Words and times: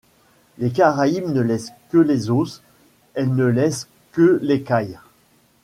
Les 0.57 0.71
caraïbes 0.71 1.27
ne 1.29 1.41
laissent 1.41 1.73
que 1.91 1.99
les 1.99 2.31
os, 2.31 2.63
elles 3.13 3.35
ne 3.35 3.45
laissent 3.45 3.87
que 4.13 4.39
l’écaille. 4.41 4.97